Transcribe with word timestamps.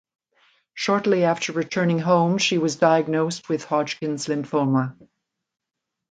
Shortly 0.73 1.25
after 1.25 1.51
returning 1.51 1.99
home 1.99 2.39
she 2.39 2.57
was 2.57 2.75
diagnosed 2.75 3.49
with 3.49 3.65
Hodgkin 3.65 4.15
lymphoma. 4.15 4.97